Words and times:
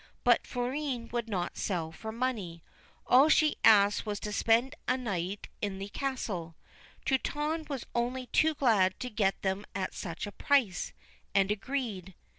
But 0.23 0.47
Florine 0.47 1.09
would 1.09 1.29
not 1.29 1.57
sell 1.57 1.91
for 1.91 2.11
money: 2.11 2.63
all 3.05 3.29
she 3.29 3.57
asked 3.63 4.03
was 4.03 4.19
to 4.21 4.33
spend 4.33 4.73
a 4.87 4.97
night 4.97 5.47
in 5.61 5.77
the 5.77 5.89
castle. 5.89 6.55
Truitonne 7.05 7.67
was 7.69 7.85
only 7.93 8.25
too 8.25 8.55
glad 8.55 8.99
to 8.99 9.11
get 9.11 9.39
them 9.43 9.63
at 9.75 9.93
such 9.93 10.25
a 10.25 10.31
price, 10.31 10.91
and 11.35 11.51
agreed. 11.51 12.15